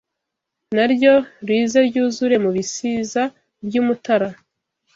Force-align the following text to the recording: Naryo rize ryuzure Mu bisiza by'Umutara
Naryo 0.75 1.13
rize 1.47 1.79
ryuzure 1.89 2.35
Mu 2.43 2.49
bisiza 2.55 3.21
by'Umutara 3.65 4.29